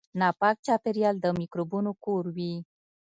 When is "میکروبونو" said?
1.39-1.91